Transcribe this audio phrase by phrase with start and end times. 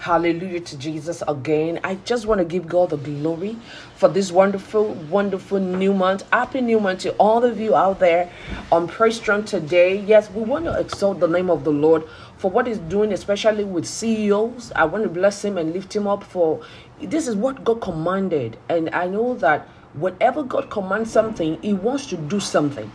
[0.00, 1.78] Hallelujah to Jesus again.
[1.84, 3.58] I just want to give God the glory
[3.96, 6.26] for this wonderful, wonderful new month.
[6.30, 8.32] Happy new month to all of you out there
[8.72, 10.00] on Praise Strong today.
[10.00, 12.04] Yes, we want to exalt the name of the Lord
[12.38, 14.72] for what He's doing, especially with CEOs.
[14.74, 16.64] I want to bless Him and lift Him up for
[17.02, 18.56] this is what God commanded.
[18.70, 22.90] And I know that whatever God commands something, He wants to do something.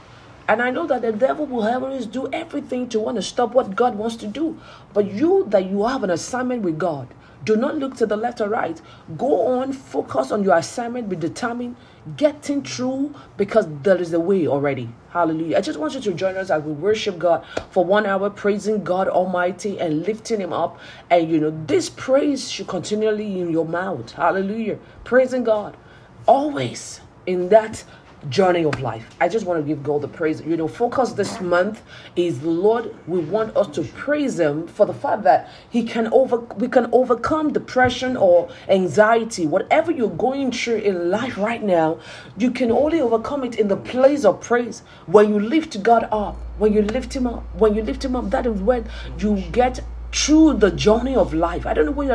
[0.48, 3.76] And I know that the devil will always do everything to want to stop what
[3.76, 4.60] God wants to do.
[4.94, 7.08] But you, that you have an assignment with God,
[7.44, 8.82] do not look to the left or right.
[9.18, 11.76] Go on, focus on your assignment, be determined,
[12.18, 14.90] getting through because there is a way already.
[15.12, 15.58] Hallelujah.
[15.58, 18.84] I just want you to join us as we worship God for one hour, praising
[18.84, 20.80] God Almighty and lifting Him up.
[21.10, 24.12] And you know, this praise should continually in your mouth.
[24.12, 24.80] Hallelujah.
[25.04, 25.78] Praising God
[26.28, 27.84] always in that
[28.30, 29.16] journey of life.
[29.20, 30.42] I just want to give God the praise.
[30.42, 31.82] You know, focus this month
[32.16, 32.96] is the Lord.
[33.08, 36.90] We want us to praise Him for the fact that He can over we can
[36.92, 42.00] overcome depression or anxiety, whatever you're going through in life right now.
[42.38, 46.38] You can only overcome it in the place of praise when you lift God up.
[46.58, 48.88] When you lift Him up, when you lift Him up, that is when
[49.20, 49.82] you get
[50.16, 51.66] through the journey of life.
[51.66, 52.08] I don't know what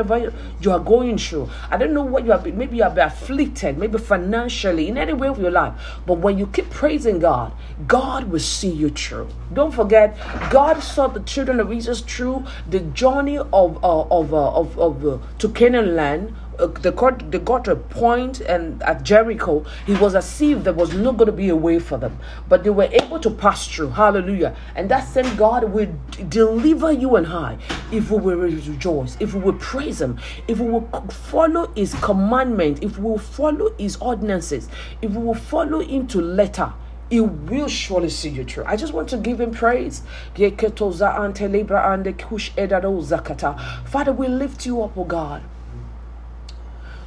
[0.60, 1.50] you're, going through.
[1.70, 2.56] I don't know what you have been.
[2.56, 5.74] Maybe you have been afflicted, maybe financially, in any way of your life.
[6.06, 7.52] But when you keep praising God,
[7.86, 9.28] God will see you through.
[9.52, 10.16] Don't forget,
[10.50, 15.06] God saw the children of Israel through the journey of uh, of uh, of, of
[15.06, 19.64] uh, to Canaan land uh, they got they got to a point and at Jericho
[19.86, 22.64] it was as if there was not going to be a way for them but
[22.64, 25.92] they were able to pass through hallelujah and that same God will
[26.28, 27.58] deliver you and I
[27.90, 32.82] if we will rejoice if we will praise him if we will follow his commandment
[32.82, 34.68] if we will follow his ordinances
[35.02, 36.72] if we will follow him to letter
[37.10, 38.64] he will surely see you through.
[38.66, 40.02] I just want to give him praise.
[40.36, 40.50] Father,
[44.12, 45.42] we lift you up, oh God.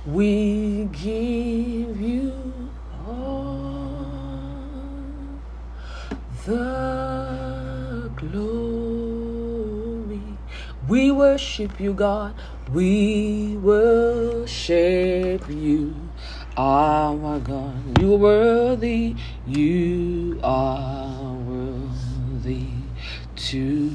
[0.06, 2.34] We give you
[3.08, 4.68] all
[6.46, 10.20] the glory.
[10.90, 12.36] We worship you, God.
[12.74, 15.96] We worship you,
[16.58, 18.02] our God.
[18.02, 19.16] You are worthy.
[19.48, 22.68] You are worthy
[23.36, 23.90] to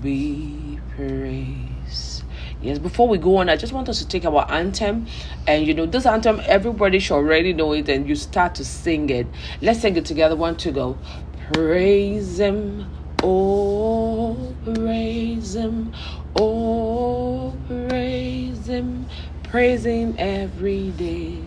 [0.00, 1.67] be praised.
[2.60, 5.06] Yes, before we go on, I just want us to take our anthem.
[5.46, 9.10] And you know, this anthem, everybody should already know it, and you start to sing
[9.10, 9.26] it.
[9.62, 10.34] Let's sing it together.
[10.34, 10.98] One two, go.
[11.52, 12.90] Praise Him,
[13.22, 15.94] oh, praise Him,
[16.36, 19.06] oh, praise Him,
[19.44, 21.38] praise Him every day.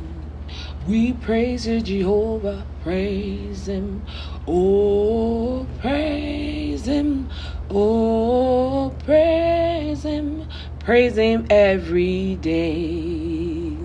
[0.88, 4.02] We praise you, Jehovah, praise Him,
[4.48, 7.30] oh, praise Him,
[7.70, 10.48] oh, praise Him.
[10.92, 13.78] Praise Him every day.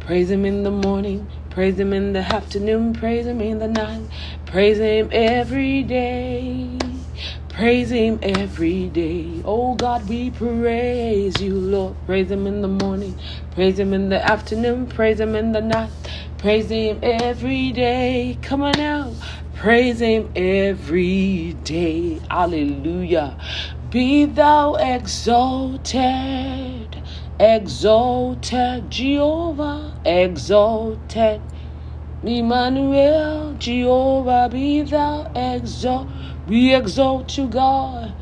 [0.00, 1.28] Praise Him in the morning.
[1.50, 2.94] Praise Him in the afternoon.
[2.94, 4.08] Praise Him in the night.
[4.46, 6.78] Praise Him every day.
[7.50, 9.42] Praise Him every day.
[9.44, 12.02] Oh God, we praise you, Lord.
[12.06, 13.18] Praise Him in the morning.
[13.50, 14.86] Praise Him in the afternoon.
[14.86, 15.92] Praise Him in the night.
[16.38, 18.38] Praise Him every day.
[18.40, 19.18] Come on out.
[19.52, 22.22] Praise Him every day.
[22.30, 23.36] Hallelujah.
[23.92, 25.94] Be thou exalted,
[27.40, 31.42] exalted, Jehovah, exalted.
[32.22, 36.12] Emmanuel, Jehovah, be thou exalted.
[36.48, 38.14] We exalt you, God.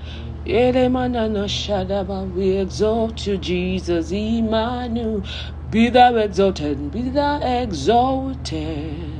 [2.35, 5.25] We exalt you, Jesus, Emmanuel.
[5.71, 9.20] Be thou exalted, be thou exalted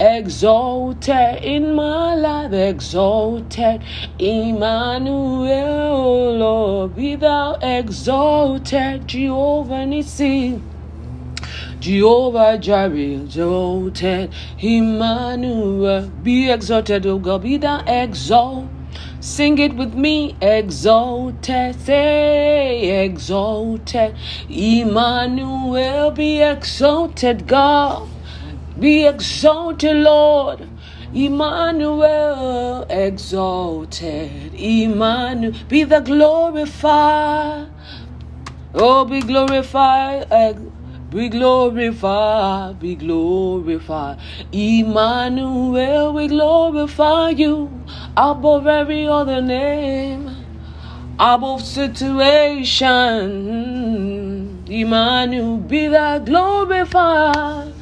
[0.00, 3.82] exalted in my life, exalted.
[4.18, 5.48] Emmanuel,
[6.36, 10.60] Lord, be thou exalted, Jehovah Nissi.
[11.80, 18.68] Jehovah Jireh, exalted, Emmanuel, be exalted, O God, be thou exalted.
[19.20, 24.14] Sing it with me, exalted, say, exalted,
[24.48, 28.08] Emmanuel, be exalted, God.
[28.80, 30.66] Be exalted, Lord.
[31.12, 34.54] Emmanuel, exalted.
[34.54, 37.68] Emmanuel, be the glorified.
[38.72, 40.26] Oh, be glorified.
[40.30, 40.54] Eh,
[41.10, 44.18] be glorified, be glorified.
[44.50, 47.68] Emmanuel, we glorify you
[48.16, 50.30] above every other name,
[51.18, 53.28] above situation.
[54.68, 57.74] Emmanuel, be thou glorified.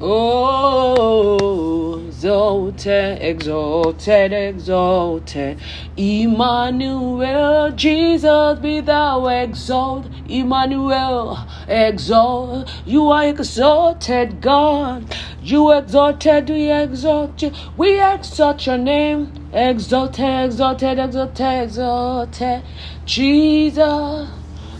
[0.00, 5.58] Oh, exalted, exalted, exalted.
[5.96, 10.12] Emmanuel, Jesus, be thou exalted.
[10.30, 12.70] Emmanuel, exalt.
[12.86, 15.16] You are exalted, God.
[15.42, 17.50] You exalted, we exalt you.
[17.76, 19.32] We exalt your name.
[19.52, 22.62] Exalted, exalted, exalted, exalted.
[23.04, 24.28] Jesus.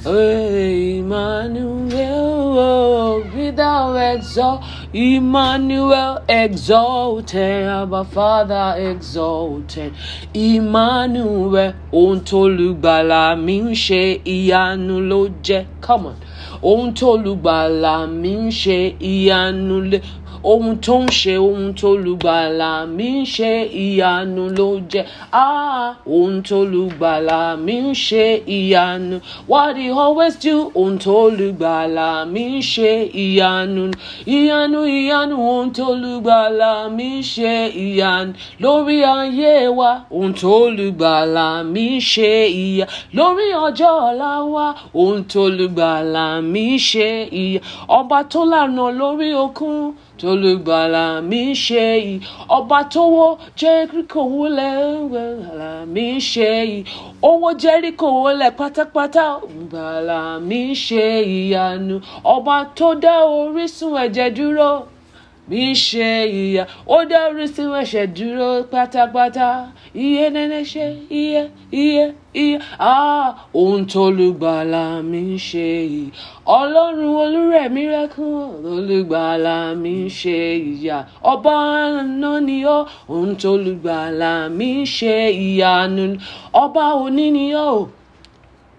[0.07, 1.89] Emmanuel,
[3.25, 4.63] be thou exalt,
[4.93, 9.93] Emmanuel exalted, Abba Father exalted,
[10.35, 13.75] Emmanuel, ohun tólùgbàlà mi ń
[14.25, 15.31] ìyanu
[15.81, 16.17] come on,
[16.63, 18.51] ohun tólùgbàlà mi ń
[19.01, 20.01] ìyanu
[20.45, 23.53] ohun tó ń ṣe ohun tó lùgbàlà mi ń ṣe
[23.85, 25.05] ìyanu ló jẹ́.
[25.33, 29.21] Ah ohun tó lùgbàlà mi ń ṣe ìyanu.
[29.47, 33.91] What he always do ohun tó lùgbàlà mi ń ṣe ìyanu.
[34.27, 38.33] Ìyanu ìyanu ohun tó lùgbàlà mi ń ṣe ìyanu.
[38.61, 42.33] Lórí ayé wa ohun tó lùgbàlà mi ń ṣe
[42.65, 42.91] ìyanu.
[43.17, 47.09] Lórí ọjọ́ ọ̀la wa ohun tó lùgbàlà mi ń ṣe
[47.43, 47.65] ìyanu.
[47.99, 52.21] Ọba tó lànà lórí òkun tolùgbàlà mi ṣe yìí.
[52.57, 53.27] Ọba tówó
[53.61, 54.75] jẹ́ríkò wúlẹ̀
[55.11, 56.85] gbàlà mi ṣe yìí.
[57.29, 59.27] Owó jẹ́ríkò wúlẹ̀ pátápátá
[59.71, 61.05] gbàlà mi ṣe
[61.39, 61.97] ìyanu
[62.35, 64.71] ọba tó dá orísun ẹ̀jẹ̀ dúró
[65.49, 66.11] mi ṣe
[66.43, 69.49] ìyà ó dá orísun ẹ̀ṣẹ̀ dúró pátápátá.
[70.05, 70.85] Iye nẹ́nẹ́ ṣe
[71.23, 71.43] iye
[71.85, 72.05] iye
[72.43, 72.57] iye.
[72.79, 73.29] Ah
[73.61, 76.11] ohun tolùgbàlà mi ṣe yìí.
[76.59, 78.35] Ọlọ́run olúrẹ̀mí rẹ́kún
[78.75, 80.39] olùgbàlà mi ṣe
[80.73, 80.99] ìyà
[81.33, 81.55] ọba
[81.85, 82.79] àná ni ó
[83.13, 85.15] ohun tolùgbàlà mi ṣe
[85.47, 86.07] ìyanu.
[86.63, 87.71] Ọba òní ni ó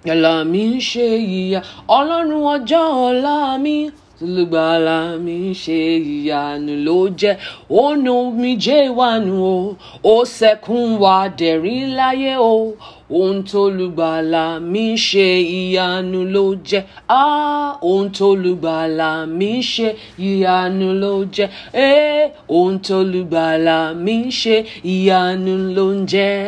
[0.07, 1.07] yàrá mi ṣe
[1.39, 1.59] ìyà
[1.97, 3.75] ọlọ́run ọjọ́ ọ̀la mi
[4.23, 5.79] olùgbàlà mi ṣe
[6.15, 7.35] ìyanu ló jẹ́.
[7.81, 9.75] Ó nu mi jẹ́ ìwànú o.
[10.03, 12.53] Ó sẹ́kún wa dẹ̀rín láyé o
[13.11, 15.27] ohun tó lùgbàlà mi ṣe
[15.59, 17.23] ìyanu ló jẹ́ á
[17.81, 19.87] ohun tó lùgbàlà mi ṣe
[20.29, 24.55] ìyanu ló jẹ́ ẹ́ ohun tó lùgbàlà mi ṣe
[24.93, 26.39] ìyanu ló ń jẹ́.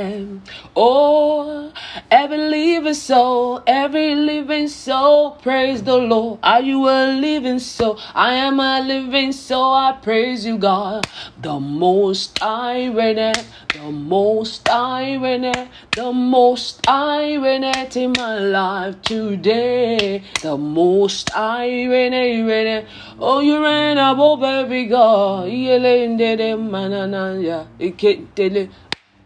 [0.75, 1.69] Oh,
[2.09, 6.39] every living soul, every living soul, praise the Lord.
[6.43, 7.99] Are you a living soul?
[8.15, 9.73] I am a living soul.
[9.73, 11.05] I praise you, God.
[11.41, 13.33] The most I reign
[13.73, 15.51] the most I reign
[15.95, 16.50] the most
[16.87, 20.21] I reign in my life today.
[20.41, 22.85] The most I reign, reign.
[23.19, 25.47] Oh, you reign above every God.
[25.47, 28.69] Yelendele mananaya, iketele.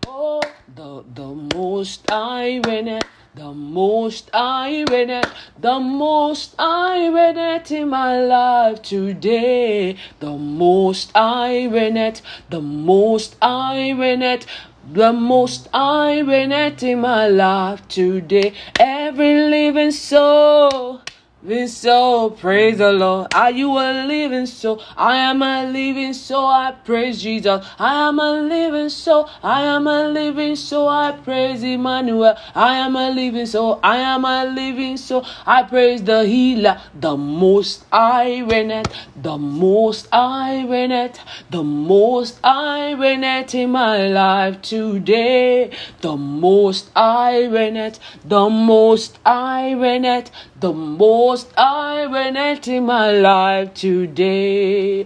[0.06, 0.42] Oh,
[0.76, 3.00] the the most I reign.
[3.36, 5.28] The most I read it,
[5.60, 9.98] the most I read it in my life today.
[10.22, 14.46] The most I read it, the most I read it.
[14.88, 18.54] The most I read it in my life today.
[18.80, 21.02] Every living soul.
[21.46, 23.32] Living soul, praise the Lord.
[23.36, 24.82] Are you a living soul?
[24.98, 26.48] I am a living soul.
[26.48, 27.64] I praise Jesus.
[27.78, 29.30] I am a living soul.
[29.44, 30.90] I am a living soul.
[30.90, 32.36] I praise Emmanuel.
[32.56, 33.80] I am a living soul.
[33.84, 35.24] I am a living soul.
[35.46, 36.82] I praise the healer.
[37.00, 38.88] The most I reign it.
[39.16, 41.22] The most I reign it.
[41.52, 45.70] The most I reign it in my life today.
[46.02, 48.00] The most I reign it.
[48.24, 50.32] The most I reign it.
[50.66, 55.06] The most I it in my life today.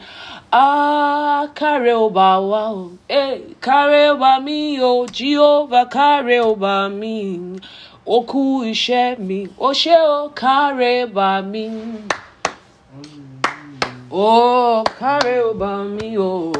[0.54, 2.92] Ah, carry over wow.
[3.10, 7.60] Eh, carry over me, oh Jehovah, carry over me.
[8.08, 11.66] Iṣẹ́ mi, ó ṣe ó carry over me.
[14.12, 16.52] Oh, carry over me, oh.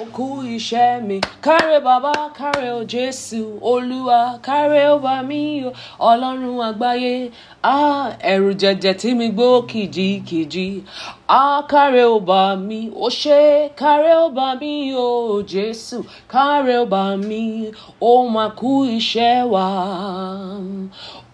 [0.00, 1.20] Ó kú iṣẹ́ mi.
[1.42, 3.58] Carry bàbá, carry o Jésù.
[3.60, 5.72] Olúwa, carry over me, oh.
[5.98, 7.30] Ọlọ́run àgbáyé.
[7.64, 10.82] Ah, ẹ̀rù jẹ̀jẹ̀ tí mi gbó kìjikìji.
[11.28, 12.90] Ah, carry over me.
[12.94, 16.04] Ó ṣe carry over me, oh Jésù.
[16.28, 17.72] Carry over me.
[18.00, 19.66] Ó máa kú iṣẹ́ wa.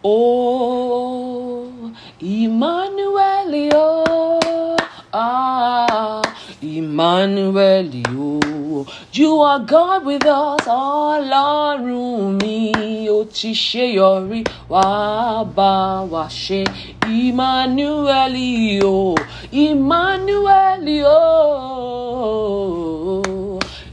[0.03, 1.67] Oh,
[2.23, 4.77] Emmanuel, oh.
[5.13, 6.23] Ah,
[6.91, 12.73] Emmanuel, oh, you are God with us, Ọlọ́run mi,
[13.09, 13.51] ó ti
[13.99, 15.71] yọrí, wá bá.
[17.07, 18.37] Emmanuel,
[18.85, 19.15] oh,
[19.53, 20.89] Emmanuel,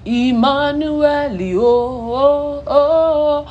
[0.06, 3.46] Emmanuel, oh, Ọlọ́run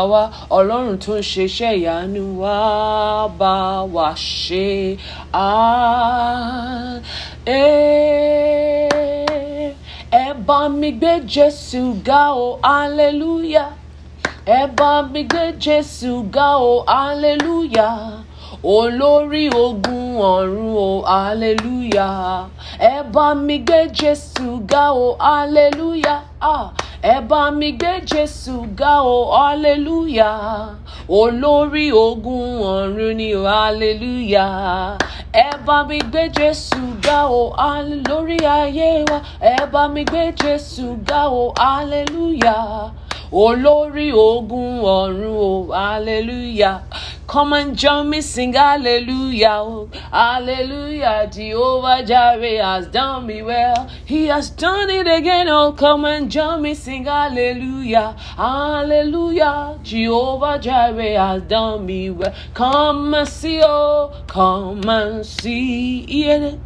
[0.00, 0.22] àwa,
[0.56, 3.52] Ọlọ́run tó ń ṣiṣẹ́ ìyanu wá bá
[3.94, 4.96] wa ṣe.
[7.46, 8.88] Eh,
[10.48, 13.70] bá mi gbé Jésù ga o hallelujah.
[14.46, 18.24] Ẹ bá mi gbé Jésù ga o hallelujah
[18.64, 22.46] olórí ogun ọ̀run o hallelujah.
[22.80, 26.22] Ẹ bá mi gbé Jésù ga o hallelujah.
[26.40, 26.70] Ah
[27.02, 30.74] ẹ bá mi gbé Jésù ga o hallelujah.
[31.08, 34.98] Olórí ogun ọ̀run ni o hallelujah.
[35.32, 37.42] Ẹ bá mi gbé Jésù ga o
[38.08, 42.90] lórí ayé wa ẹ bá mi gbé Jésù ga o hallelujah
[43.32, 46.82] olórí ogun ọ̀run o hallelujah.
[47.28, 49.58] Come and join me, sing hallelujah.
[49.60, 51.28] Oh, hallelujah.
[51.30, 53.86] Jehovah Jireh has done me well.
[54.06, 55.46] He has done it again.
[55.50, 58.16] Oh, come and join me, sing hallelujah.
[58.34, 59.78] Hallelujah.
[59.82, 62.34] Jehovah Jireh has done me well.
[62.54, 66.56] Come and see, oh, come and see.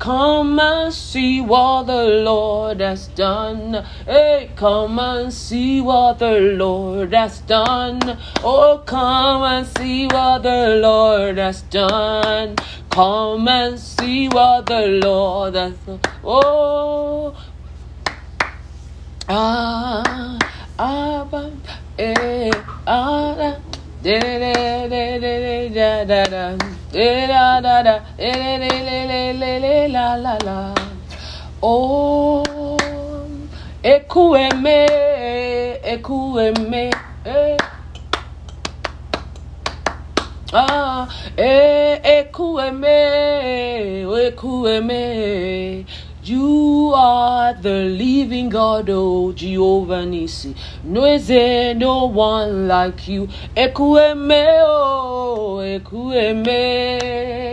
[0.00, 3.84] Come and see what the Lord has done.
[4.06, 8.16] Hey, come and see what the Lord has done.
[8.42, 12.56] Oh, come and see what the Lord has done.
[12.88, 16.00] Come and see what the Lord has done.
[16.24, 17.36] Oh,
[19.28, 20.38] ah,
[20.78, 21.50] ah,
[21.98, 22.50] eh,
[22.86, 23.58] ah,
[31.62, 32.42] Oh,
[33.82, 34.86] ekwueme,
[35.84, 36.90] ekwueme,
[37.26, 37.56] eh.
[40.54, 42.96] Ah, eh, ekwueme,
[44.26, 45.84] ekwueme
[46.30, 50.54] you are the living God, oh Jehovah Nisi.
[50.84, 53.26] No is there no one like you.
[53.56, 57.50] Ekwueme, oh, ekwueme.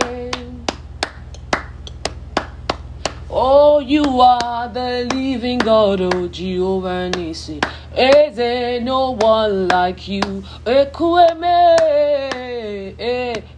[3.30, 7.58] Oh, you are the living God, oh Jehovah Nisi.
[7.96, 10.22] Is there no one like you?
[10.64, 11.76] Ekwueme,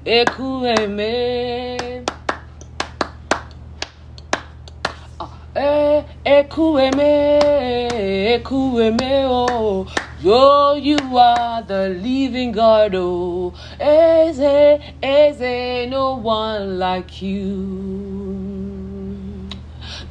[0.06, 1.90] ekwueme.
[5.54, 6.04] Eh,
[6.38, 7.38] ekwueme,
[8.34, 9.86] ekwueme, oh.
[10.22, 13.52] Yo, you are the living God, oh.
[13.80, 18.10] Eze, Eze, no one like you.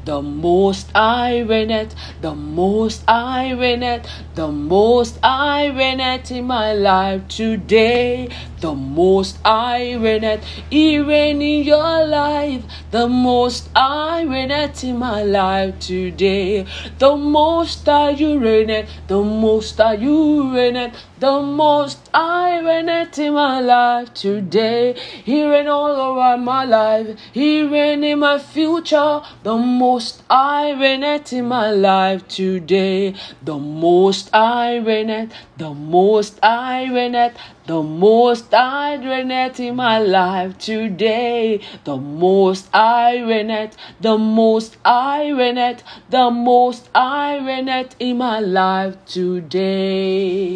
[0.06, 1.90] The most I reign
[2.22, 4.02] the most I reign
[4.34, 8.30] the most I reign in my life today.
[8.62, 12.64] The most iron at even in your life.
[12.92, 16.66] The most iron at in my life today.
[16.98, 24.14] The most iron at, the most iron at, the most iron at in my life
[24.14, 24.94] today.
[25.24, 29.22] Here and all around my life, here and in my future.
[29.44, 33.16] The most iron at in my life today.
[33.42, 37.36] The most iron at, the most iron at
[37.70, 41.62] the most I reign in my life today.
[41.84, 43.70] The most I reign
[44.02, 45.78] the most I reign
[46.10, 50.50] the most I reign in my life today.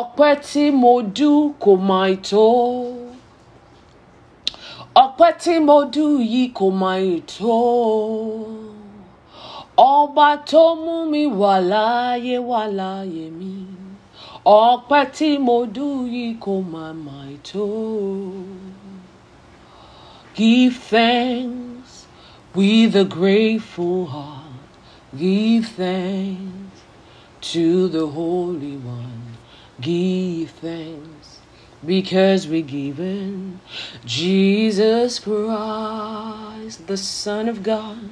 [0.00, 1.30] ọpẹ́ tí mo dú
[1.62, 2.46] kò máa tó
[5.04, 7.02] ọpẹ́ tí mo dú yìí kò máa
[7.34, 7.58] tó
[9.96, 13.52] ọba tó mú mi wà láàyè wà láàyè mi
[14.44, 16.54] ọpẹ́ tí mo dú yìí kò.
[20.34, 22.06] Give thanks
[22.54, 24.62] with a grateful heart.
[25.16, 26.78] Give thanks
[27.52, 29.30] to the Holy One
[29.80, 31.40] give thanks
[31.84, 33.60] because we given
[34.04, 38.10] Jesus Christ, the Son of God.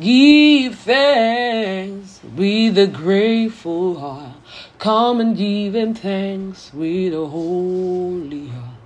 [0.00, 4.39] Give thanks with a grateful heart.
[4.80, 8.76] Come and give him thanks with a holy heart.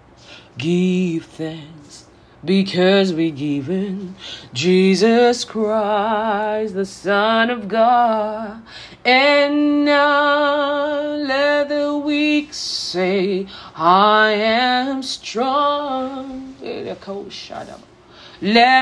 [0.59, 2.07] Give thanks
[2.45, 4.17] because we given
[4.53, 8.61] Jesus Christ, the Son of God.
[9.05, 13.47] And now let the weak say,
[13.77, 16.57] I am strong.
[16.61, 16.99] Let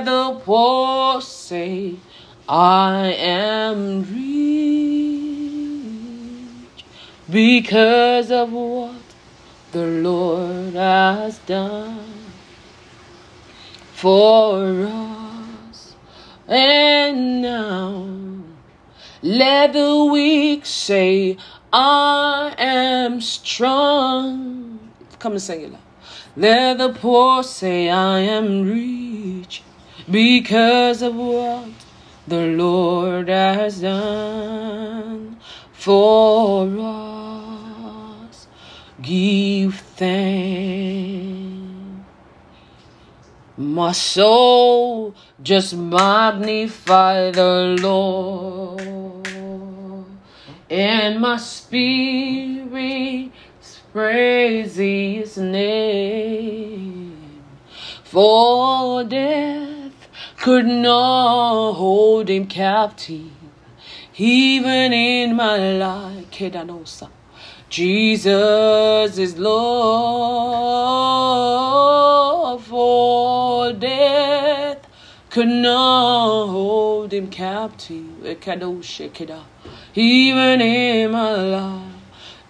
[0.07, 1.97] the poor say,
[2.49, 5.32] I am rich
[7.31, 9.00] because of what
[9.73, 12.05] the Lord has done
[13.93, 15.95] for us.
[16.49, 18.09] And now
[19.23, 21.37] let the weak say,
[21.73, 24.81] I am strong.
[25.19, 25.81] Come and sing it loud.
[26.37, 29.62] Let the poor say, I am rich
[30.11, 31.69] because of what
[32.26, 35.38] the Lord has done
[35.83, 38.47] for us.
[39.01, 41.43] Give thanks.
[43.57, 49.27] My soul just magnify the Lord,
[50.71, 53.33] and my spirit
[53.93, 56.93] praise His name.
[58.05, 59.93] For death
[60.39, 63.32] could not hold him captive,
[64.14, 66.31] Eh, even in my life.
[67.69, 70.73] Jesus is Lord
[72.61, 74.87] for death
[75.31, 78.04] could not hold him captive.
[79.95, 81.92] Even in my life,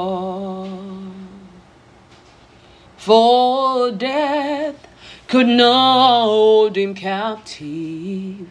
[2.97, 4.86] For death
[5.29, 8.49] could not hold him captive,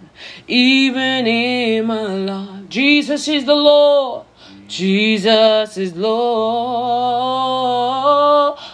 [0.48, 2.70] even in my life.
[2.70, 4.26] Jesus is the Lord.
[4.68, 6.16] Jesus is Lord.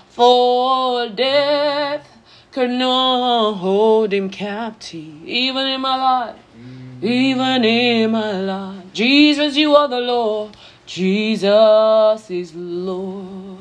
[0.10, 2.08] For death
[2.52, 6.40] could not hold him captive, even in my life.
[7.02, 8.86] Even in my life.
[8.94, 10.56] Jesus, you are the Lord.
[10.86, 13.58] Jesus is Lord.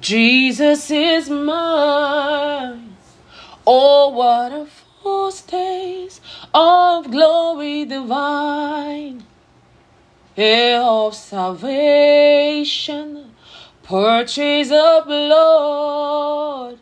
[0.00, 2.96] Jesus is mine.
[3.66, 4.66] Oh, what a
[5.02, 6.22] foretaste
[6.54, 9.24] of glory divine,
[10.38, 11.74] of salvation,
[13.82, 16.78] purchase of blood,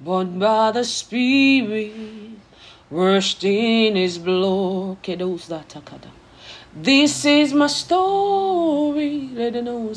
[0.00, 1.92] born by the Spirit,
[2.88, 4.96] washed in His blood.
[6.78, 9.30] This is my story.
[9.32, 9.94] Let it know.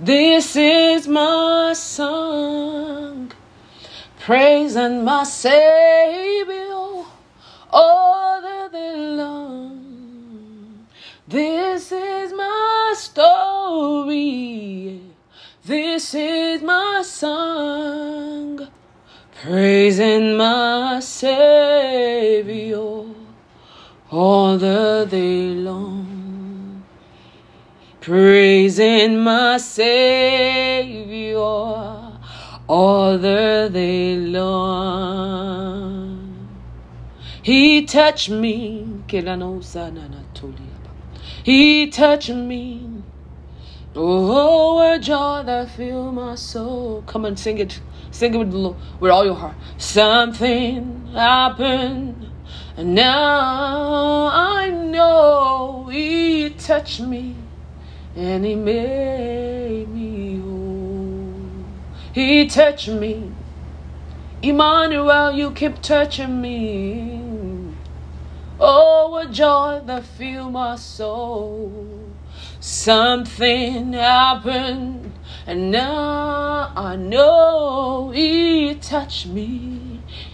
[0.00, 3.30] This is my song.
[4.20, 7.04] Praise and my Savior
[7.70, 10.86] all the day long.
[11.28, 15.02] This is my story.
[15.66, 18.66] This is my song.
[19.42, 23.19] Praising my Savior
[24.10, 26.84] all the day long,
[28.00, 35.60] praising my Savior all the day long.
[37.42, 39.04] He touched me,
[41.44, 42.86] He touched me.
[43.94, 47.02] Oh, what joy that filled my soul.
[47.06, 47.80] Come and sing it.
[48.12, 48.54] Sing it with,
[49.00, 49.56] with all your heart.
[49.78, 52.29] Something happened
[52.80, 57.36] and now I know He touched me
[58.16, 61.66] and He made me whole.
[62.14, 63.32] He touched me.
[64.40, 67.22] Emmanuel, you keep touching me.
[68.58, 72.08] Oh, what joy that filled my soul.
[72.60, 75.12] Something happened,
[75.46, 79.89] and now I know He touched me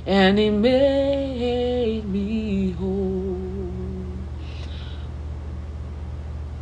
[0.07, 3.37] and He made me whole.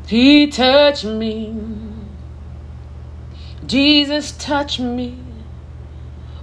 [0.07, 1.55] He touched me.
[3.67, 5.19] Jesus touched me.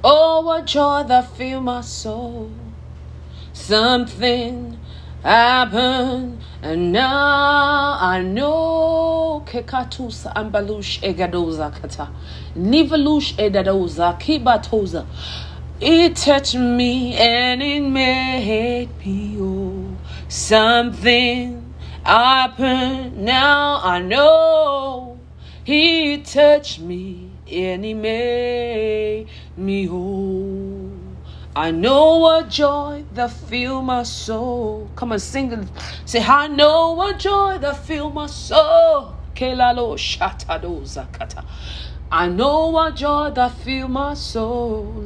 [0.03, 2.51] Oh, what joy that filled my soul.
[3.53, 4.79] Something
[5.23, 9.43] happened, and now I know.
[9.45, 12.09] Kekatusa ambalush egadoza kata.
[12.55, 15.05] Nivalush edadoza kibatoza.
[15.83, 19.97] It touched me and it made me whole.
[20.27, 21.73] Something
[22.05, 25.19] happened, now I know.
[25.63, 30.91] He touched me and he made me whole.
[31.55, 34.87] I know what joy that fill my soul.
[34.95, 35.67] Come on, sing it.
[36.05, 39.15] Say, I know what joy that fill my soul.
[39.33, 41.43] Kelalo shatado zakata.
[42.13, 45.05] I know what joy that fill my soul.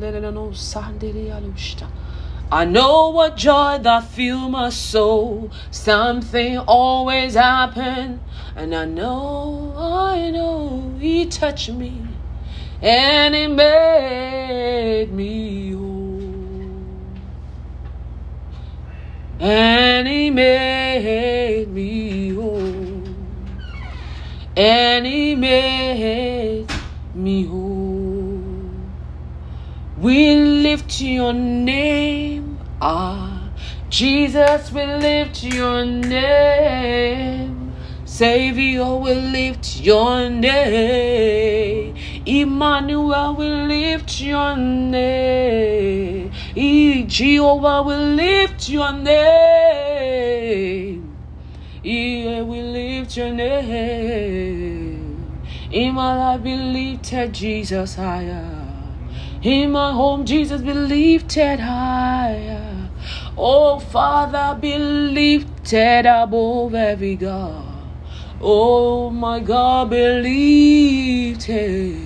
[2.51, 5.51] I know what joy that fill my soul.
[5.69, 8.21] Something always happen,
[8.55, 12.07] and I know, I know He touched me,
[12.81, 16.71] and He made me whole,
[19.39, 23.03] and He made me whole,
[24.57, 26.74] and He made
[27.25, 28.61] me whole.
[29.99, 33.41] We lift your name, our
[33.89, 37.73] Jesus, we lift your name.
[38.05, 41.95] Savior, we lift your name.
[42.27, 46.31] Emmanuel, we lift your name.
[46.55, 50.35] E Jehovah, we lift your name.
[51.81, 54.84] Yeah, we lift your name.
[55.75, 58.65] In my life, be lifted, Jesus, higher.
[59.41, 62.89] In my home, Jesus, be lifted higher.
[63.37, 67.65] Oh, Father, be lifted above every God.
[68.39, 71.99] Oh, my God, be lifted.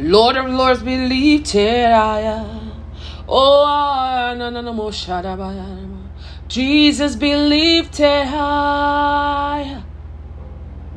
[0.00, 2.72] Lord of Lords, be lifted higher.
[3.28, 3.62] Oh,
[6.48, 9.84] Jesus be lifted high.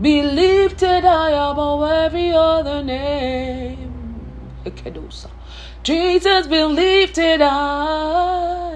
[0.02, 4.22] Be lifted high above every other name.
[5.84, 8.70] Jesus be lifted high.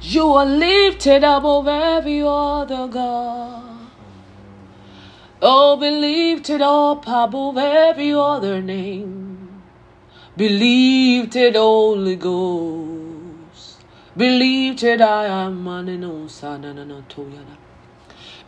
[0.00, 3.90] You are lifted above every other God.
[5.42, 9.62] Oh, be lifted up above every other name.
[10.36, 13.84] Be lifted, Holy Ghost.
[14.16, 15.64] Believe that I am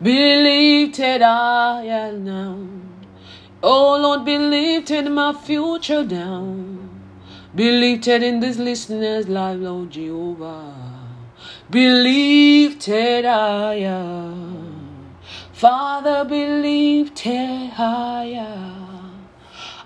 [0.01, 2.57] Believe that I am now.
[3.61, 6.55] Oh Lord, believe in my future now.
[7.53, 10.73] Believe that in this listener's life, Lord Jehovah.
[11.69, 15.15] That I am.
[15.53, 16.25] Father,
[17.13, 19.27] that I am.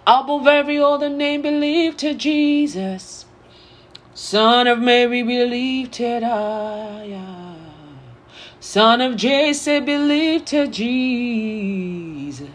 [0.08, 3.26] Above every other name, believe to Jesus.
[4.14, 7.55] Son of Mary, to I.
[8.66, 12.50] Son of Jesse, believe to Jesus.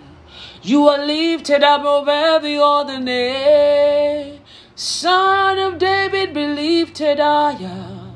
[0.60, 4.40] You are lifted above every other name.
[4.74, 8.10] Son of David, believe to I.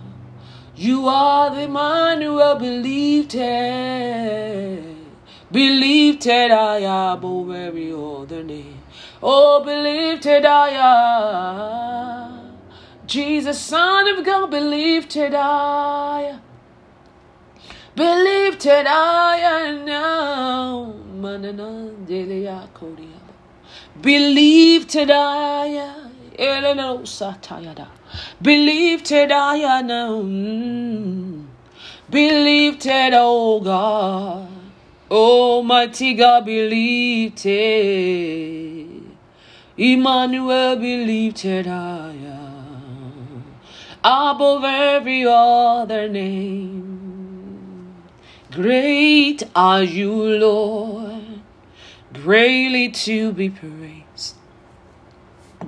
[0.75, 4.83] You are the man who will believe to.
[5.53, 6.79] Believe to I
[7.13, 8.83] above every other name.
[9.23, 12.41] Oh, believe to I.
[13.07, 16.41] Jesus, Son of God, believe to die.
[17.97, 20.95] Believe to die now.
[24.01, 25.95] Believe to die.
[28.43, 30.21] Believe to die now.
[30.21, 31.45] Hmm.
[32.11, 34.49] Believe to oh God.
[35.11, 39.03] Almighty God, believe to.
[39.77, 42.45] Emmanuel, believe to die
[44.05, 46.94] above every other name.
[48.55, 51.40] Great are you, Lord,
[52.12, 54.37] greatly to be praised,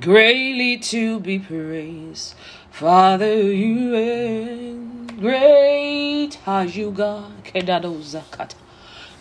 [0.01, 2.37] greatly to be praised.
[2.71, 5.09] Father, you reign.
[5.19, 7.33] Great are you, God.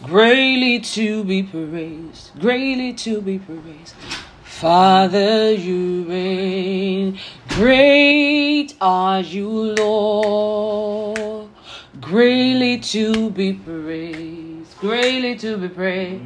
[0.03, 3.95] Greatly to be praised, greatly to be praised.
[4.43, 7.17] Father, you reign.
[7.49, 11.49] Great are you, Lord.
[12.01, 14.77] Greatly to be praised.
[14.79, 16.23] Greatly to be praised.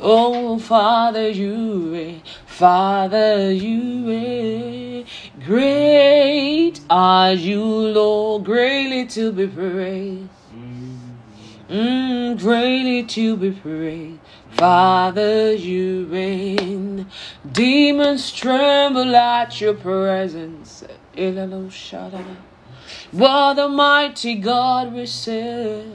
[0.00, 2.22] Oh, Father, you reign.
[2.46, 5.06] Father, you reign.
[5.44, 8.44] Great are you, Lord.
[8.44, 10.28] Greatly to be praised.
[11.70, 14.20] Mm, greatly to be praised.
[14.50, 17.06] Father, you reign.
[17.50, 20.84] Demons tremble at your presence.
[23.12, 25.86] What a mighty God we serve.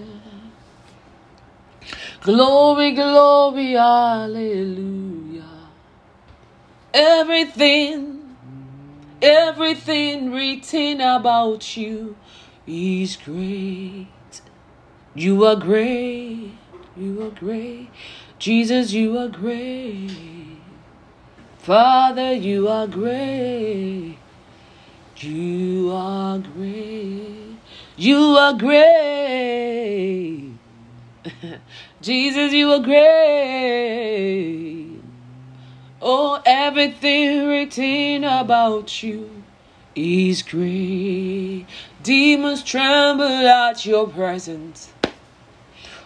[2.22, 5.44] Glory, glory, hallelujah.
[6.94, 8.36] Everything,
[9.22, 12.18] everything written about you
[12.68, 14.08] is great.
[15.14, 16.52] You are great.
[16.98, 17.90] You are great.
[18.40, 20.12] Jesus, you are great.
[21.60, 24.18] Father, you are great.
[25.18, 27.56] You are great.
[27.96, 30.52] You are great.
[32.02, 34.16] Jesus, you are great.
[36.02, 39.44] Oh, everything written about you
[39.96, 41.66] is great.
[42.04, 44.92] Demons tremble at your presence.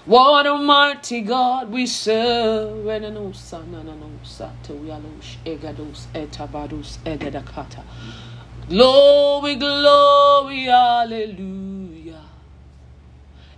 [0.05, 2.85] What a mighty God we serve.
[8.69, 12.21] Glory, glory, hallelujah.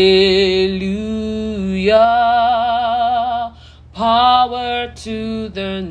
[3.94, 5.82] Power to the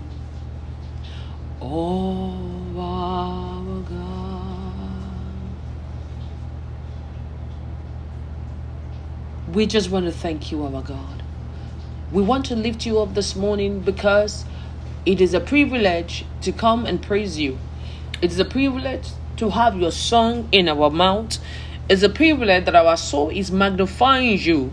[1.59, 4.73] of our God.
[9.51, 11.21] We just want to thank you, our God.
[12.13, 14.45] We want to lift you up this morning because
[15.05, 17.59] it is a privilege to come and praise you.
[18.21, 21.39] It is a privilege to have your song in our mouth.
[21.89, 24.71] It's a privilege that our soul is magnifying you.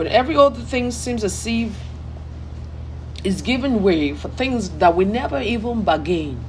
[0.00, 1.78] When every other thing seems as if
[3.22, 6.42] is giving way for things that we never even bargain.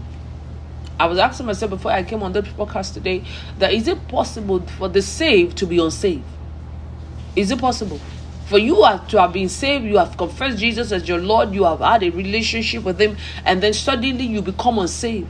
[0.97, 3.25] I was asking myself before I came on the podcast today
[3.59, 6.23] that is it possible for the saved to be unsaved?
[7.35, 7.99] Is it possible?
[8.45, 11.79] For you to have been saved, you have confessed Jesus as your Lord, you have
[11.79, 15.27] had a relationship with Him, and then suddenly you become unsaved.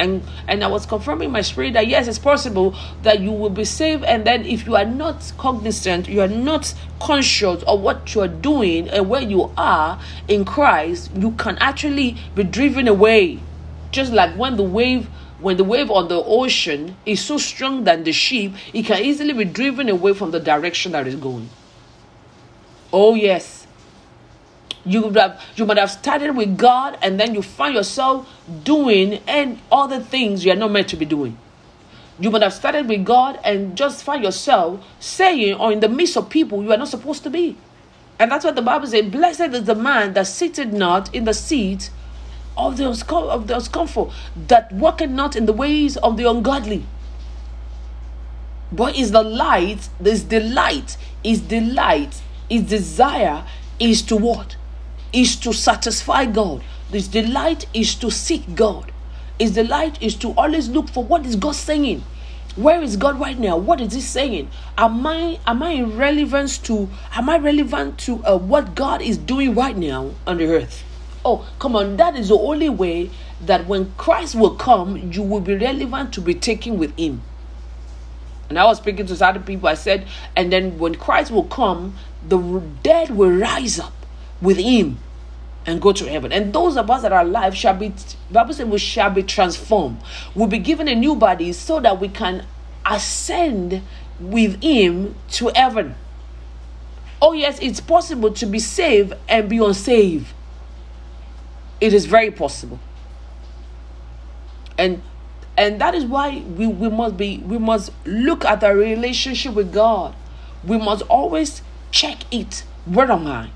[0.00, 3.64] And and I was confirming my spirit that yes, it's possible that you will be
[3.66, 8.22] saved, and then if you are not cognizant, you are not conscious of what you
[8.22, 13.40] are doing and where you are in Christ, you can actually be driven away.
[13.90, 15.08] Just like when the wave
[15.38, 19.32] when the wave on the ocean is so strong than the ship, it can easily
[19.32, 21.48] be driven away from the direction that it's going.
[22.92, 23.59] Oh yes.
[24.84, 28.28] You would have you might have started with God and then you find yourself
[28.64, 31.36] doing and other things you are not meant to be doing.
[32.18, 36.16] You might have started with God and just find yourself saying or in the midst
[36.16, 37.56] of people you are not supposed to be.
[38.18, 41.32] And that's what the Bible says, blessed is the man that sitteth not in the
[41.32, 41.90] seat
[42.54, 44.10] of the, of the discomfort,
[44.48, 46.84] that walketh not in the ways of the ungodly.
[48.70, 53.46] But is the light, this delight, is delight, is desire,
[53.78, 54.56] is to what?
[55.12, 56.62] Is to satisfy God.
[56.90, 58.92] This delight is to seek God.
[59.40, 62.04] His delight is to always look for what is God saying.
[62.56, 63.56] Where is God right now?
[63.56, 64.50] What is He saying?
[64.76, 66.88] Am I am I in relevance to?
[67.12, 70.84] Am I relevant to uh, what God is doing right now on the earth?
[71.24, 71.96] Oh, come on!
[71.96, 76.20] That is the only way that when Christ will come, you will be relevant to
[76.20, 77.22] be taken with Him.
[78.48, 79.68] And I was speaking to certain people.
[79.68, 81.94] I said, and then when Christ will come,
[82.28, 82.38] the
[82.82, 83.92] dead will rise up
[84.40, 84.98] with Him
[85.66, 86.32] and go to heaven.
[86.32, 87.92] And those of us that are alive shall be,
[88.30, 90.00] Bible says, we shall be transformed.
[90.34, 92.46] We'll be given a new body so that we can
[92.86, 93.82] ascend
[94.18, 95.94] with Him to heaven.
[97.22, 100.32] Oh, yes, it's possible to be saved and be unsaved.
[101.80, 102.78] It is very possible.
[104.78, 105.02] And
[105.56, 109.72] and that is why we, we must be we must look at our relationship with
[109.74, 110.14] God.
[110.64, 112.64] We must always check it.
[112.86, 113.50] Where am I?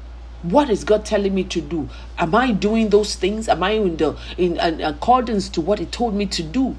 [0.44, 1.88] What is God telling me to do?
[2.18, 3.48] Am I doing those things?
[3.48, 6.76] Am I in the in, in accordance to what He told me to do?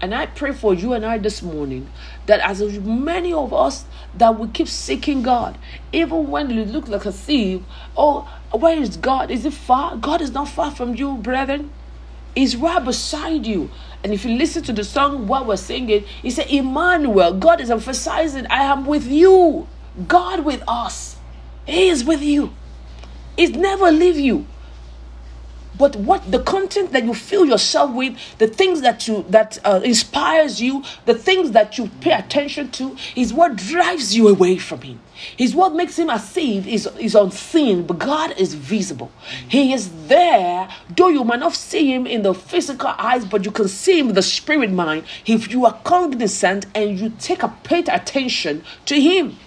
[0.00, 1.90] And I pray for you and I this morning
[2.24, 3.84] that as many of us
[4.16, 5.58] that we keep seeking God,
[5.92, 7.60] even when you look like a thief,
[7.94, 9.30] oh, where is God?
[9.30, 9.96] Is it far?
[9.96, 11.70] God is not far from you, brethren.
[12.34, 13.70] He's right beside you.
[14.02, 17.70] And if you listen to the song what we're singing, he said, Emmanuel, God is
[17.70, 19.68] emphasizing, I am with you.
[20.08, 21.16] God with us.
[21.66, 22.54] He is with you.
[23.36, 24.46] He's never leave you.
[25.76, 29.80] But what the content that you fill yourself with the things that you that uh,
[29.82, 34.82] inspires you the things that you pay attention to is what drives you away from
[34.82, 35.00] him.
[35.36, 39.10] Is what makes him if is, is unseen but god is visible.
[39.48, 40.68] He is there.
[40.96, 44.10] Though you might not see him in the physical eyes but you can see him
[44.10, 45.04] in the spirit mind.
[45.26, 49.38] If you are cognizant and you take a paid attention to him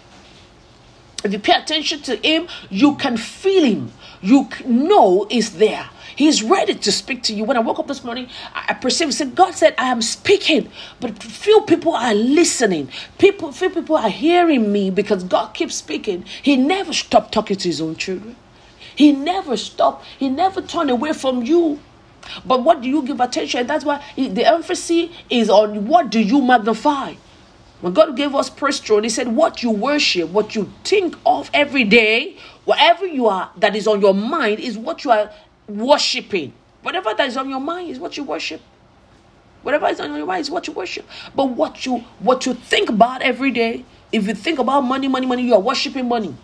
[1.28, 6.42] if you pay attention to him you can feel him you know is there He's
[6.42, 7.44] ready to speak to you.
[7.44, 11.22] When I woke up this morning, I, perceived, said, God said, I am speaking, but
[11.22, 12.90] few people are listening.
[13.20, 16.26] People, few people are hearing me because God keeps speaking.
[16.42, 18.36] He never stopped talking to his own children.
[18.96, 20.06] He never stopped.
[20.18, 21.80] He never turned away from you.
[22.44, 23.60] But what do you give attention?
[23.60, 27.14] And that's why the emphasis is on what do you magnify.
[27.82, 31.50] When God gave us praise throne, He said, What you worship, what you think of
[31.54, 35.32] every day, whatever you are that is on your mind, is what you are
[35.68, 36.54] worshiping.
[36.82, 38.62] Whatever that is on your mind is what you worship.
[39.62, 41.06] Whatever is on your mind is what you worship.
[41.36, 45.28] But what you what you think about every day, if you think about money, money,
[45.28, 46.36] money, you are worshiping money.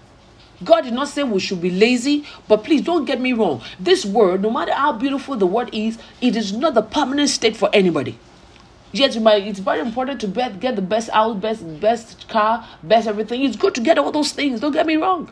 [0.63, 3.62] God did not say we should be lazy, but please don't get me wrong.
[3.80, 7.58] This word, no matter how beautiful the word is, it is not the permanent state
[7.58, 8.17] for anybody.
[8.96, 13.44] Yes, it's very important to get the best house, best best car, best everything.
[13.44, 14.60] It's good to get all those things.
[14.60, 15.32] Don't get me wrong.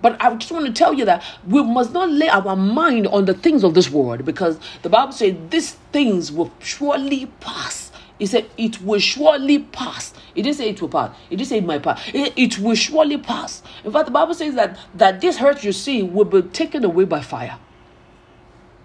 [0.00, 3.24] But I just want to tell you that we must not lay our mind on
[3.24, 7.90] the things of this world because the Bible says these things will surely pass.
[8.20, 10.14] He said it will surely pass.
[10.36, 11.16] It didn't say it will pass.
[11.30, 12.00] It didn't say it might pass.
[12.14, 13.64] It, it will surely pass.
[13.82, 17.06] In fact, the Bible says that that this hurt you see will be taken away
[17.06, 17.58] by fire.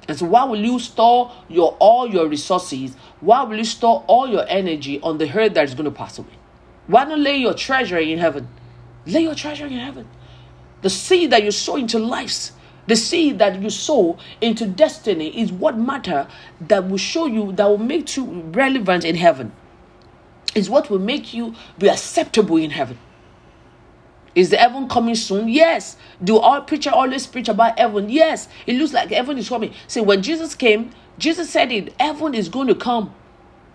[0.09, 2.95] And so, why will you store your all your resources?
[3.19, 6.17] Why will you store all your energy on the hurt that is going to pass
[6.17, 6.33] away?
[6.87, 8.47] Why not lay your treasure in heaven?
[9.05, 10.07] Lay your treasure in heaven.
[10.81, 12.53] The seed that you sow into lives,
[12.87, 16.27] the seed that you sow into destiny is what matter
[16.59, 19.51] that will show you, that will make you relevant in heaven.
[20.55, 22.97] Is what will make you be acceptable in heaven.
[24.35, 25.49] Is the heaven coming soon?
[25.49, 25.97] Yes.
[26.23, 28.09] Do all preacher always preach about heaven?
[28.09, 28.47] Yes.
[28.67, 29.73] It looks like heaven is coming.
[29.87, 33.13] See, when Jesus came, Jesus said it, heaven is going to come.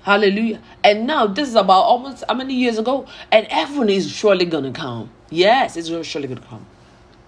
[0.04, 0.60] Hallelujah.
[0.84, 3.06] And now this is about almost how many years ago?
[3.32, 5.10] And heaven is surely gonna come.
[5.30, 6.66] Yes, it's surely gonna come.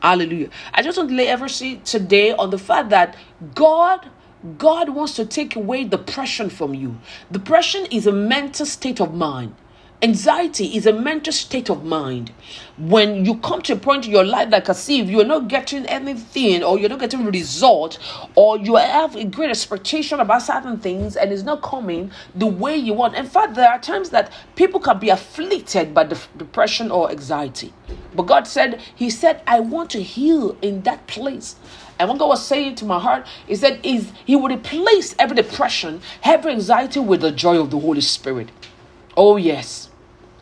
[0.00, 0.50] Hallelujah.
[0.74, 3.16] I just want to lay emphasis today on the fact that
[3.54, 4.10] God
[4.58, 6.98] God wants to take away depression from you.
[7.32, 9.54] Depression is a mental state of mind.
[10.02, 12.30] Anxiety is a mental state of mind.
[12.76, 15.86] When you come to a point in your life that see, if you're not getting
[15.86, 17.98] anything or you're not getting result
[18.34, 22.76] or you have a great expectation about certain things and it's not coming the way
[22.76, 23.14] you want.
[23.14, 27.72] In fact, there are times that people can be afflicted by depression or anxiety.
[28.14, 31.56] But God said, He said, I want to heal in that place.
[31.98, 36.02] And what God was saying to my heart is that He would replace every depression,
[36.22, 38.50] every anxiety with the joy of the Holy Spirit.
[39.16, 39.90] Oh, yes.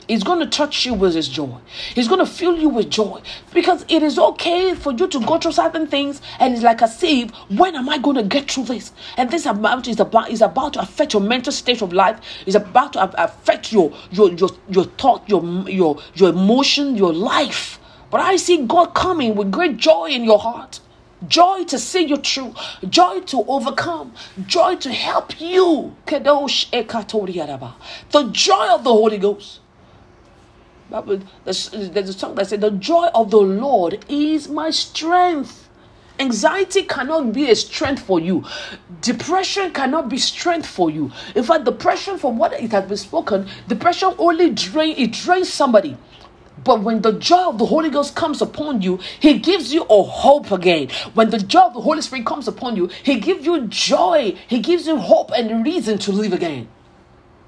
[0.08, 1.58] He's going to touch you with his joy.
[1.94, 3.22] He's going to fill you with joy.
[3.54, 6.88] Because it is okay for you to go through certain things and it's like a
[6.88, 7.30] sieve.
[7.48, 8.92] When am I going to get through this?
[9.16, 12.20] And this amount is about is about to affect your mental state of life.
[12.46, 17.78] It's about to affect your your your, your thought, your your your emotion, your life.
[18.10, 20.80] But I see God coming with great joy in your heart
[21.28, 22.54] joy to see you through,
[22.88, 24.12] joy to overcome,
[24.46, 25.96] joy to help you.
[26.06, 26.20] The
[28.32, 29.60] joy of the Holy Ghost.
[31.44, 35.68] There's, a song that said, The joy of the Lord is my strength.
[36.20, 38.44] Anxiety cannot be a strength for you.
[39.00, 41.10] Depression cannot be strength for you.
[41.34, 45.96] In fact, depression, from what it has been spoken, depression only drain it drains somebody.
[46.62, 50.02] But when the joy of the Holy Ghost comes upon you, He gives you a
[50.02, 50.88] hope again.
[51.14, 54.36] When the joy of the Holy Spirit comes upon you, He gives you joy.
[54.46, 56.68] He gives you hope and reason to live again.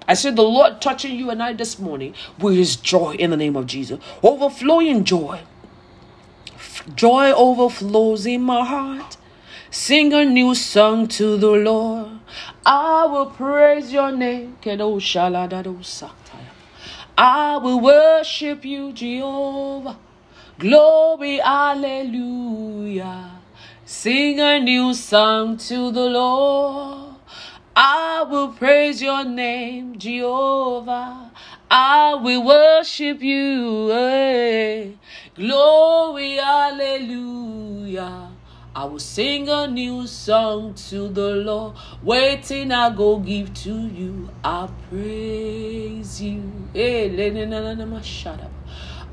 [0.09, 3.37] I said the Lord touching you and I this morning with His joy in the
[3.37, 4.01] name of Jesus.
[4.23, 5.41] Overflowing joy.
[6.95, 9.17] Joy overflows in my heart.
[9.71, 12.21] Sing a new song to the Lord.
[12.65, 14.57] I will praise your name.
[17.19, 19.97] I will worship you, Jehovah.
[20.59, 23.31] Glory, hallelujah.
[23.87, 27.15] Sing a new song to the Lord.
[27.75, 31.31] I will praise your name, Jehovah.
[31.71, 33.89] I will worship you.
[33.89, 34.99] Hey.
[35.35, 38.31] Glory, hallelujah.
[38.75, 41.77] I will sing a new song to the Lord.
[42.03, 44.29] Waiting, I go give to you.
[44.45, 46.56] I praise you.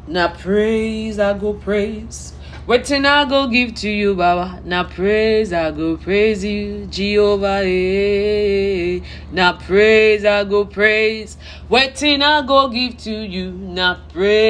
[0.06, 2.34] Now praise, I go praise.
[2.68, 4.62] Waiting, I go give to you, Baba.
[4.66, 7.60] Now praise, I go praise you, Jehovah.
[7.60, 9.02] Hey.
[9.32, 11.38] Now praise, I go praise.
[11.70, 13.52] Waiting, I go give to you.
[13.52, 14.44] Now praise.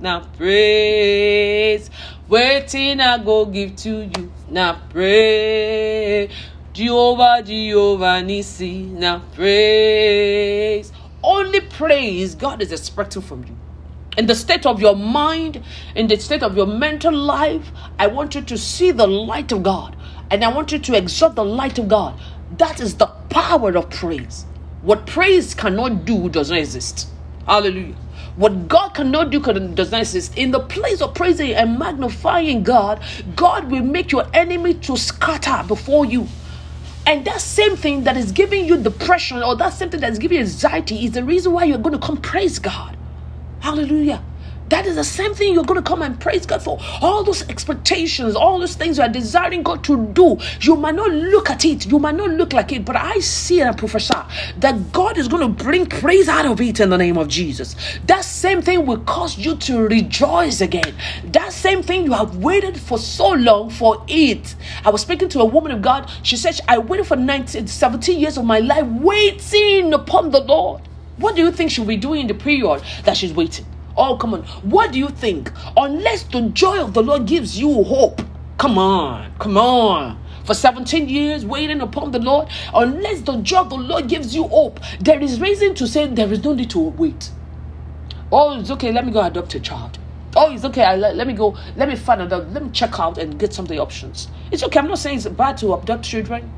[0.00, 1.90] Now praise.
[2.30, 4.32] Waiting, I go give to you.
[4.48, 6.30] Now praise.
[6.78, 8.88] Jehovah, Jehovah, Nissi.
[8.88, 10.92] Now praise
[11.24, 13.56] only praise God is expecting from you.
[14.16, 15.60] In the state of your mind,
[15.96, 17.68] in the state of your mental life,
[17.98, 19.96] I want you to see the light of God
[20.30, 22.16] and I want you to exalt the light of God.
[22.58, 24.46] That is the power of praise.
[24.82, 27.08] What praise cannot do does not exist.
[27.44, 27.96] Hallelujah.
[28.36, 30.38] What God cannot do does not exist.
[30.38, 33.02] In the place of praising and magnifying God,
[33.34, 36.28] God will make your enemy to scatter before you.
[37.08, 40.18] And that same thing that is giving you depression or that same thing that is
[40.18, 42.98] giving you anxiety is the reason why you're going to come praise God.
[43.60, 44.22] Hallelujah.
[44.68, 46.78] That is the same thing you're going to come and praise God for.
[47.00, 51.10] All those expectations, all those things you are desiring God to do, you might not
[51.10, 54.14] look at it, you might not look like it, but I see and I prophesy
[54.58, 57.76] that God is going to bring praise out of it in the name of Jesus.
[58.06, 60.94] That same thing will cause you to rejoice again.
[61.24, 64.54] That same thing you have waited for so long for it.
[64.84, 66.10] I was speaking to a woman of God.
[66.22, 70.82] She said, I waited for 19, 17 years of my life waiting upon the Lord.
[71.16, 73.66] What do you think she'll be doing in the period that she's waiting?
[73.98, 74.44] Oh, come on.
[74.62, 75.50] What do you think?
[75.76, 78.22] Unless the joy of the Lord gives you hope.
[78.56, 79.32] Come on.
[79.40, 80.22] Come on.
[80.44, 84.44] For 17 years waiting upon the Lord, unless the joy of the Lord gives you
[84.44, 87.30] hope, there is reason to say there is no need to wait.
[88.30, 88.92] Oh, it's okay.
[88.92, 89.98] Let me go adopt a child.
[90.36, 90.84] Oh, it's okay.
[90.84, 91.56] I, let, me go.
[91.74, 92.52] Let me find out.
[92.52, 94.28] Let me check out and get some of the options.
[94.52, 94.78] It's okay.
[94.78, 96.48] I'm not saying it's bad to adopt children.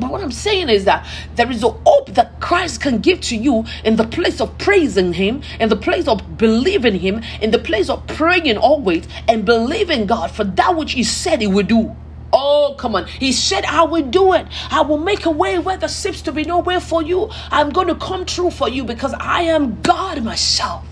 [0.00, 3.36] But what I'm saying is that there is a hope that Christ can give to
[3.36, 7.58] you in the place of praising Him, in the place of believing Him, in the
[7.58, 11.94] place of praying always and believing God for that which He said He would do.
[12.32, 13.06] Oh, come on.
[13.06, 14.46] He said, I will do it.
[14.70, 17.28] I will make a way where there seems to be no way for you.
[17.50, 20.86] I'm going to come true for you because I am God myself.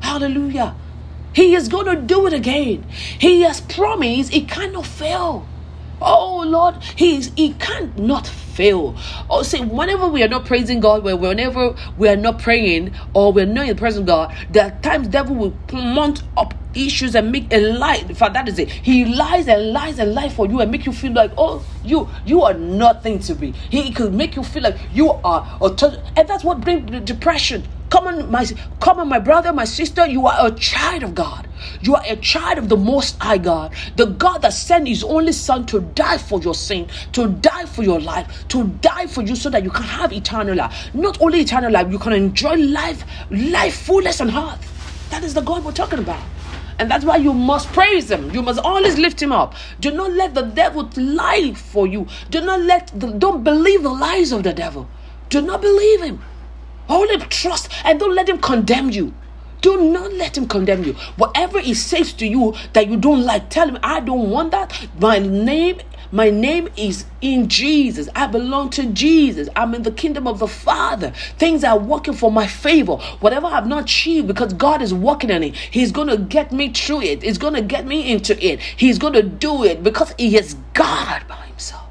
[0.00, 0.74] Hallelujah.
[1.32, 2.88] He is going to do it again.
[2.90, 5.46] He has promised it cannot fail.
[6.00, 8.96] Oh Lord, He's He can't not fail.
[9.30, 13.46] Oh, see, whenever we are not praising God, whenever we are not praying or we're
[13.46, 17.52] not in the presence of God, are times devil will mount up issues and make
[17.52, 17.96] a lie.
[18.08, 18.70] In fact, that is it.
[18.70, 22.08] He lies and lies and lies for you and make you feel like, oh, you
[22.24, 23.52] you are nothing to be.
[23.70, 25.46] He could make you feel like you are,
[26.16, 27.66] and that's what brings depression.
[27.90, 28.46] Come on, my
[28.80, 30.06] come on, my brother, my sister.
[30.06, 31.48] You are a child of God.
[31.80, 35.32] You are a child of the Most High God, the God that sent His only
[35.32, 39.34] Son to die for your sin, to die for your life, to die for you,
[39.34, 40.94] so that you can have eternal life.
[40.94, 44.60] Not only eternal life, you can enjoy life, life fullness and heart.
[45.10, 46.22] That is the God we're talking about.
[46.78, 48.30] And that's why you must praise him.
[48.30, 49.54] You must always lift him up.
[49.80, 52.06] Do not let the devil lie for you.
[52.30, 54.88] Do not let the, don't believe the lies of the devil.
[55.28, 56.22] Do not believe him.
[56.88, 59.12] Only trust and don't let him condemn you.
[59.60, 60.94] Do not let him condemn you.
[61.16, 64.88] Whatever he says to you that you don't like, tell him, I don't want that.
[64.98, 65.80] My name,
[66.12, 68.08] my name is in Jesus.
[68.14, 69.48] I belong to Jesus.
[69.54, 71.12] I'm in the kingdom of the Father.
[71.38, 72.96] Things are working for my favor.
[73.20, 77.02] Whatever I've not achieved, because God is working on it, He's gonna get me through
[77.02, 77.22] it.
[77.22, 78.60] He's gonna get me into it.
[78.60, 81.84] He's gonna do it because He is God by Himself.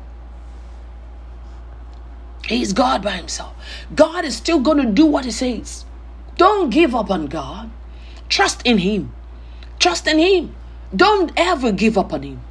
[2.50, 3.54] He's God by himself.
[3.94, 5.86] God is still going to do what he says.
[6.36, 7.70] Don't give up on God.
[8.28, 9.14] Trust in him.
[9.78, 10.56] Trust in him.
[10.96, 12.42] Don't ever give up on him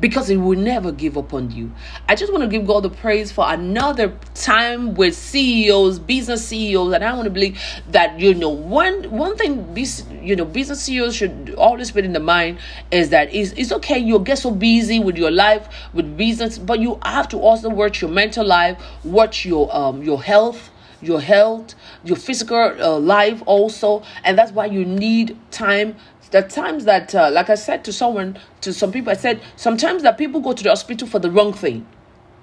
[0.00, 1.72] because he will never give up on you.
[2.08, 6.92] I just want to give God the praise for another time with CEOs, business CEOs,
[6.92, 9.76] and I want to believe that you know one one thing
[10.22, 12.58] you know business CEOs should always put in the mind
[12.90, 16.80] is that it's, it's okay you'll get so busy with your life with business, but
[16.80, 20.70] you have to also watch your mental life, watch your um your health
[21.06, 25.96] your health, your physical uh, life also, and that's why you need time
[26.42, 30.02] are times that, uh, like I said to someone, to some people, I said, sometimes
[30.02, 31.86] that people go to the hospital for the wrong thing.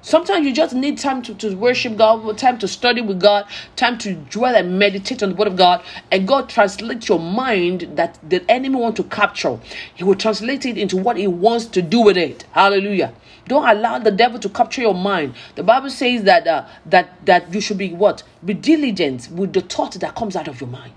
[0.03, 3.99] Sometimes you just need time to, to worship God, time to study with God, time
[3.99, 8.17] to dwell and meditate on the Word of God, and God translates your mind that
[8.27, 9.59] the enemy want to capture.
[9.93, 12.45] He will translate it into what He wants to do with it.
[12.53, 13.13] Hallelujah!
[13.47, 15.35] Don't allow the devil to capture your mind.
[15.53, 18.23] The Bible says that uh, that that you should be what?
[18.43, 20.93] Be diligent with the thought that comes out of your mind.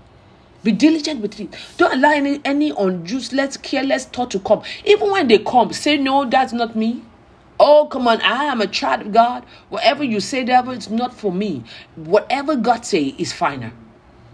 [0.65, 1.55] Be diligent with it.
[1.77, 4.63] Don't allow any any unuseless, careless thought to come.
[4.83, 7.03] Even when they come, say no, that's not me.
[7.59, 8.19] Oh, come on.
[8.21, 9.45] I am a child of God.
[9.69, 11.63] Whatever you say, devil, it's not for me.
[11.95, 13.71] Whatever God say is final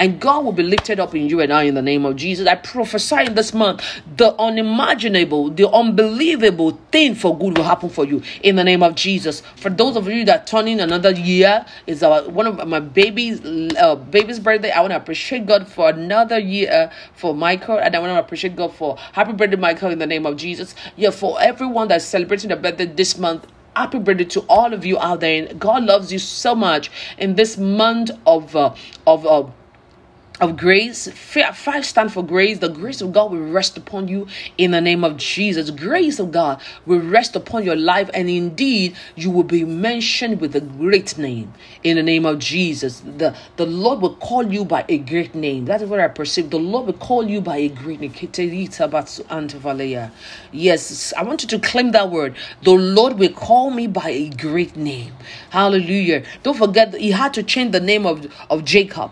[0.01, 2.47] and God will be lifted up in you and I in the name of Jesus.
[2.47, 3.83] I prophesy in this month
[4.17, 8.95] the unimaginable, the unbelievable thing for good will happen for you in the name of
[8.95, 9.43] Jesus.
[9.57, 13.41] For those of you that turning another year is one of my baby's
[13.77, 14.71] uh, baby's birthday.
[14.71, 18.55] I want to appreciate God for another year for Michael, and I want to appreciate
[18.55, 20.73] God for happy birthday, Michael, in the name of Jesus.
[20.95, 23.45] Yeah, for everyone that's celebrating their birthday this month
[23.75, 27.57] happy birthday to all of you out there god loves you so much in this
[27.57, 28.75] month of uh,
[29.07, 29.49] of uh,
[30.41, 31.07] of grace.
[31.09, 32.59] Five stand for grace.
[32.59, 34.27] The grace of God will rest upon you
[34.57, 35.69] in the name of Jesus.
[35.71, 40.55] Grace of God will rest upon your life, and indeed you will be mentioned with
[40.55, 43.01] a great name in the name of Jesus.
[43.01, 45.65] The, the Lord will call you by a great name.
[45.65, 46.49] That is what I perceive.
[46.49, 48.13] The Lord will call you by a great name.
[50.51, 52.35] Yes, I want you to claim that word.
[52.63, 55.13] The Lord will call me by a great name.
[55.51, 56.23] Hallelujah.
[56.43, 59.11] Don't forget, He had to change the name of, of Jacob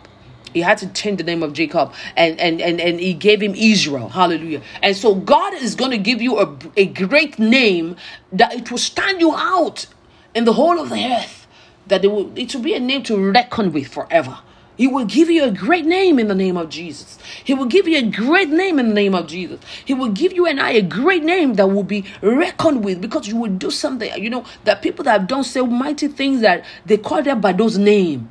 [0.54, 3.54] he had to change the name of Jacob and, and, and, and he gave him
[3.56, 4.10] Israel.
[4.10, 4.62] Hallelujah.
[4.82, 7.96] And so God is going to give you a, a great name
[8.32, 9.88] that it will stand you out
[10.34, 11.48] in the whole of the earth.
[11.88, 14.40] That it will, it will be a name to reckon with forever.
[14.80, 17.18] He will give you a great name in the name of Jesus.
[17.44, 19.60] He will give you a great name in the name of Jesus.
[19.84, 23.28] He will give you and I a great name that will be reckoned with because
[23.28, 24.10] you will do something.
[24.24, 27.52] You know, that people that have done so mighty things that they call them by
[27.52, 28.24] those names.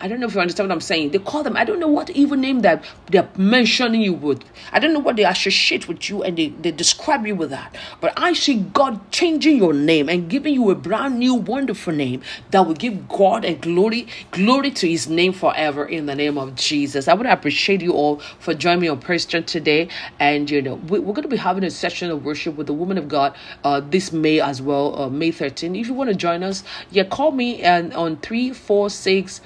[0.00, 1.10] I don't know if you understand what I'm saying.
[1.10, 4.42] They call them, I don't know what evil name that they're mentioning you with.
[4.72, 7.76] I don't know what they associate with you and they, they describe you with that.
[8.00, 12.22] But I see God changing your name and giving you a brand new, wonderful name
[12.50, 16.54] that will give God and glory, glory to his name forever in the name of
[16.54, 17.06] Jesus.
[17.06, 19.88] I would appreciate you all for joining me on Praise today.
[20.18, 22.72] And, you know, we, are going to be having a session of worship with the
[22.72, 23.34] woman of God
[23.64, 25.76] uh, this May as well, uh, May 13.
[25.76, 29.40] If you want to join us, yeah, call me and on 346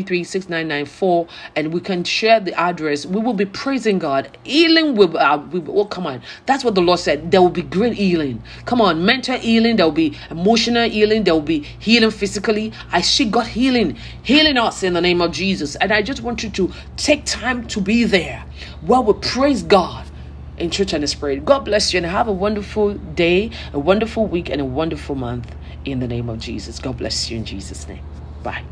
[0.00, 3.04] 433 and we can share the address.
[3.06, 4.36] We will be praising God.
[4.44, 6.22] Healing will, uh, we, oh, come on.
[6.46, 7.30] That's what the Lord said.
[7.30, 8.42] There will be great healing.
[8.64, 9.76] Come on, mental healing.
[9.76, 11.24] There will be emotional healing.
[11.24, 12.72] There will be healing physically.
[12.92, 15.76] I see God healing, healing us in the name of Jesus.
[15.76, 18.44] And I just want you to take time to be there
[18.80, 20.06] while we praise God
[20.56, 21.44] in church and the spirit.
[21.44, 25.54] God bless you and have a wonderful day, a wonderful week, and a wonderful month
[25.84, 26.78] in the name of Jesus.
[26.78, 28.02] God bless you in Jesus' name.
[28.42, 28.64] Bye.